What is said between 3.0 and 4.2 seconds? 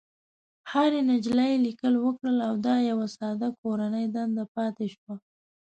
ساده کورنۍ